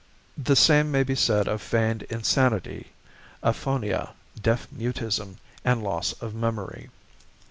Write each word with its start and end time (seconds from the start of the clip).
The 0.35 0.55
same 0.55 0.89
may 0.91 1.03
be 1.03 1.13
said 1.13 1.47
of 1.47 1.61
feigned 1.61 2.07
insanity, 2.09 2.87
aphonia, 3.43 4.13
deaf 4.41 4.67
mutism, 4.75 5.37
and 5.63 5.83
loss 5.83 6.13
of 6.13 6.33
memory. 6.33 6.89